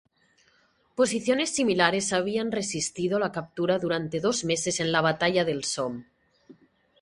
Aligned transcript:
Posiciones 0.95 1.51
similares 1.51 2.11
habían 2.11 2.51
resistido 2.51 3.19
la 3.19 3.31
captura 3.31 3.77
durante 3.77 4.19
dos 4.19 4.43
meses 4.45 4.79
en 4.79 4.91
la 4.91 5.01
batalla 5.01 5.45
del 5.45 5.63
Somme. 5.63 6.07